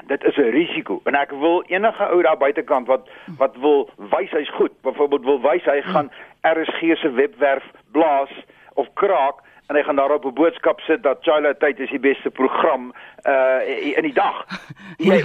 dit 0.08 0.24
is 0.24 0.38
'n 0.38 0.52
risiko 0.56 1.02
en 1.06 1.16
ek 1.16 1.32
wil 1.32 1.64
enige 1.68 2.04
ou 2.12 2.22
daar 2.24 2.38
buitekant 2.38 2.88
wat 2.88 3.10
wat 3.38 3.56
wil 3.58 3.90
wys 3.98 4.32
hy's 4.32 4.50
goed, 4.50 4.72
byvoorbeeld 4.82 5.24
wil 5.26 5.42
wys 5.42 5.64
hy 5.66 5.82
gaan 5.82 6.10
RSG 6.44 6.96
se 7.02 7.12
webwerf 7.12 7.64
blaas 7.92 8.30
of 8.74 8.88
kraak 8.94 9.42
en 9.68 9.76
hy 9.76 9.84
gaan 9.84 9.96
daarop 9.96 10.26
'n 10.26 10.34
boodskap 10.34 10.80
sit 10.80 11.04
dat 11.04 11.18
Childhood 11.22 11.80
is 11.80 11.90
die 11.90 12.00
beste 12.00 12.30
program 12.30 12.94
uh 13.26 13.96
in 13.98 14.04
die 14.04 14.14
dag. 14.14 14.46
Ja? 14.98 15.14
jy, 15.16 15.22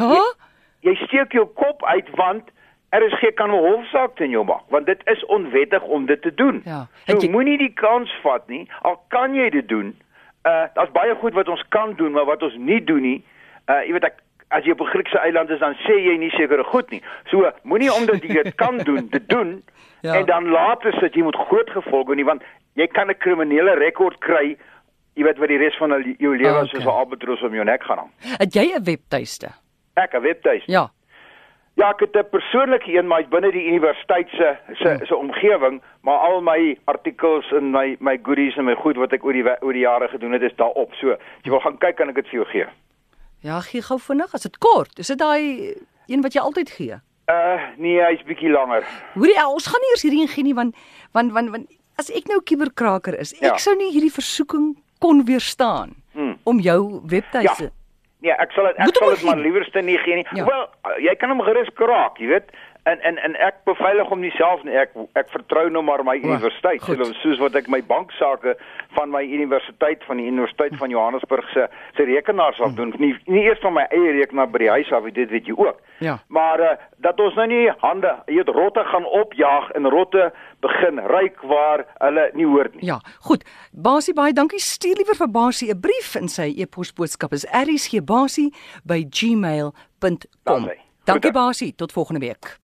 jy 0.80 0.94
steek 0.94 1.32
jou 1.32 1.46
kop 1.46 1.84
uit 1.84 2.10
want 2.16 2.42
RSG 2.90 3.34
kan 3.34 3.50
'n 3.50 3.58
hofsaak 3.64 4.16
teen 4.16 4.30
jou 4.30 4.44
maak 4.44 4.62
want 4.68 4.86
dit 4.86 5.00
is 5.04 5.24
onwettig 5.26 5.82
om 5.82 6.06
dit 6.06 6.22
te 6.22 6.34
doen. 6.34 6.62
Ja. 6.64 6.86
So 7.06 7.16
jy- 7.16 7.30
moenie 7.30 7.58
die 7.58 7.72
kans 7.74 8.10
vat 8.22 8.48
nie. 8.48 8.68
Al 8.82 9.00
kan 9.08 9.34
jy 9.34 9.50
dit 9.50 9.68
doen. 9.68 9.96
Uh 10.44 10.66
daar's 10.74 10.90
baie 10.92 11.14
goed 11.14 11.32
wat 11.34 11.48
ons 11.48 11.62
kan 11.68 11.94
doen, 11.96 12.12
maar 12.12 12.24
wat 12.24 12.42
ons 12.42 12.54
nie 12.56 12.84
doen 12.84 13.02
nie. 13.02 13.24
Uh 13.68 13.80
jy 13.86 13.92
weet 13.92 14.04
ek 14.04 14.18
as 14.50 14.64
jy 14.64 14.70
op 14.72 14.80
'n 14.80 14.86
Griekse 14.92 15.18
eiland 15.18 15.50
is 15.50 15.58
dan 15.60 15.74
sê 15.86 15.94
jy 15.98 16.16
nie 16.18 16.30
sekere 16.30 16.64
goed 16.64 16.90
nie. 16.90 17.02
So 17.30 17.50
moenie 17.62 17.92
omdat 17.92 18.22
jy 18.22 18.42
dit 18.42 18.54
kan 18.54 18.78
doen, 18.88 19.08
dit 19.10 19.28
doen 19.28 19.62
Ja. 20.02 20.14
en 20.18 20.26
dan 20.26 20.48
later 20.50 20.92
sit 21.00 21.14
jy 21.14 21.22
met 21.24 21.36
groot 21.36 21.70
gevolge 21.70 22.14
nie 22.14 22.24
want 22.24 22.42
jy 22.74 22.86
kan 22.86 23.08
'n 23.10 23.14
kriminele 23.18 23.74
rekord 23.74 24.18
kry. 24.20 24.56
Jy 25.16 25.22
weet 25.24 25.38
wat 25.38 25.48
die 25.48 25.56
res 25.58 25.76
van 25.78 25.88
jou- 26.18 26.36
lewe 26.36 26.50
Okay. 26.50 26.66
soos 26.66 26.84
'n 26.84 26.88
albatros 26.88 27.42
om 27.42 27.54
jou 27.54 27.64
nek 27.64 27.82
gaan 27.82 27.98
hang. 27.98 28.10
Het 28.38 28.54
jy 28.54 28.74
'n 28.76 28.84
webtuiste? 28.84 29.48
Ek 29.96 30.12
'n 30.14 30.20
webtuis. 30.22 30.62
Ja. 30.66 30.90
Ja, 31.76 31.88
ek 31.90 32.00
het 32.00 32.14
'n 32.16 32.28
persoonlike 32.30 32.92
een 32.92 33.06
maar 33.06 33.18
hy's 33.20 33.28
binne 33.28 33.50
die 33.52 33.66
universiteit 33.66 34.28
se 34.30 34.56
se 34.74 34.98
se 35.06 35.16
omgewing, 35.16 35.82
maar 36.02 36.18
al 36.18 36.40
my 36.40 36.78
artikels 36.84 37.52
en 37.52 37.70
my 37.70 37.96
my 38.00 38.18
goodies 38.22 38.56
en 38.56 38.64
my 38.64 38.74
goed 38.74 38.96
wat 38.96 39.12
ek 39.12 39.24
oor 39.24 39.32
die 39.32 39.44
oor 39.62 39.72
die 39.72 39.82
jare 39.82 40.08
gedoen 40.08 40.32
het 40.32 40.42
is 40.42 40.54
daarop. 40.56 40.94
So, 40.94 41.10
as 41.12 41.18
jy 41.42 41.50
wil 41.50 41.60
gaan 41.60 41.78
kyk 41.78 41.96
kan 41.96 42.08
ek 42.08 42.14
dit 42.14 42.26
vir 42.28 42.34
jou 42.40 42.46
gee. 42.46 42.66
Ja, 43.40 43.60
gee 43.60 43.82
gou 43.82 43.98
vinnig 43.98 44.34
as 44.34 44.42
dit 44.42 44.58
kort. 44.58 44.98
Is 44.98 45.06
dit 45.06 45.18
daai 45.18 45.74
een 46.06 46.22
wat 46.22 46.32
jy 46.32 46.40
altyd 46.40 46.70
gee? 46.70 46.94
Uh 47.28 47.60
nee, 47.76 48.00
hy's 48.00 48.22
bietjie 48.22 48.50
langer. 48.50 48.84
Hoorie, 49.14 49.34
uh, 49.36 49.48
ons 49.52 49.66
gaan 49.66 49.80
nie 49.80 49.90
eers 49.90 50.02
hierdie 50.02 50.20
een 50.22 50.28
gee 50.28 50.44
nie 50.44 50.54
want 50.54 50.76
want 51.12 51.32
want, 51.32 51.50
want 51.50 51.66
as 51.98 52.10
ek 52.10 52.26
nou 52.28 52.40
kuberkraker 52.42 53.18
is, 53.18 53.32
ek 53.34 53.40
Ja. 53.42 53.56
sou 53.56 53.76
nie 53.76 53.90
hierdie 53.92 54.12
versoeking 54.12 54.76
kon 55.00 55.24
weerstaan 55.24 55.94
Hmm. 56.14 56.36
om 56.44 56.60
jou 56.60 57.00
webtuiste. 57.06 57.62
Ja. 57.64 57.70
Nee, 58.24 58.32
ek 58.40 58.54
sal 58.56 58.70
dit 58.70 58.78
ek 58.80 58.88
Moet 58.88 58.96
sal 58.96 59.10
dit 59.12 59.24
maar 59.28 59.40
liewerste 59.40 59.82
nie 59.84 59.98
gee 60.00 60.22
nie. 60.22 60.26
Ja. 60.32 60.46
Wel, 60.48 60.62
jy 61.04 61.12
kan 61.20 61.32
hom 61.34 61.42
gerus 61.44 61.68
kraak, 61.76 62.16
jy 62.22 62.30
weet. 62.32 62.54
En 62.84 63.00
en 63.00 63.16
en 63.18 63.34
ek 63.40 63.54
beveilig 63.64 64.08
hom 64.08 64.20
nie 64.20 64.30
self 64.36 64.62
nie. 64.62 64.76
Ek 64.76 64.90
ek 65.16 65.28
vertrou 65.32 65.70
nou 65.70 65.82
maar 65.82 66.04
my 66.04 66.16
universiteit, 66.20 66.82
goed. 66.82 66.98
soos 67.22 67.38
wat 67.40 67.54
ek 67.54 67.68
my 67.68 67.80
banksaake 67.82 68.56
van 68.92 69.10
my 69.10 69.22
universiteit 69.24 70.04
van 70.04 70.16
die 70.20 70.26
Universiteit 70.26 70.76
van 70.76 70.90
Johannesburg 70.90 71.48
se 71.52 71.68
se 71.96 72.02
rekenaars 72.04 72.56
Hmm. 72.58 72.64
af 72.66 72.74
doen. 72.74 72.94
Nie 72.98 73.16
nie 73.26 73.42
eers 73.44 73.58
van 73.60 73.72
my 73.72 73.86
eie 73.90 74.12
rekenaar 74.12 74.50
by 74.50 74.58
die 74.58 74.68
huis 74.70 74.92
af, 74.92 75.04
dit 75.12 75.30
weet 75.30 75.46
jy 75.46 75.52
ook. 75.56 75.80
Ja. 75.98 76.18
Maar 76.28 76.60
uh, 76.60 76.66
dat 76.98 77.20
ons 77.20 77.34
nou 77.34 77.46
nie 77.46 77.70
hande, 77.78 78.22
weet 78.26 78.48
rotte 78.48 78.84
gaan 78.84 79.04
opjaag 79.06 79.70
en 79.70 79.88
rotte 79.90 80.32
begin 80.60 80.98
ryk 80.98 81.40
waar 81.42 81.86
hulle 81.98 82.30
nie 82.34 82.46
hoort 82.46 82.74
nie. 82.74 82.84
Ja, 82.86 83.00
goed. 83.20 83.44
Basie 83.72 84.14
baie 84.14 84.32
dankie. 84.32 84.58
Stuur 84.60 84.94
liewer 84.96 85.14
vir 85.16 85.28
Basie 85.30 85.70
'n 85.72 85.80
brief 85.80 86.14
in 86.16 86.28
sy 86.28 86.52
e-posboodskap 86.56 87.32
is 87.32 87.46
rsgbasie@gmail.com. 87.46 90.18
Daar's 90.44 90.64
hy. 90.64 90.78
Dankie 91.04 91.32
Basie, 91.32 91.74
tot 91.74 91.92
volgende 91.92 92.20
week. 92.20 92.62